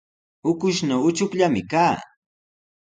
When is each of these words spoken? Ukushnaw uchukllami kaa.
Ukushnaw 0.49 1.01
uchukllami 1.09 1.61
kaa. 1.71 1.95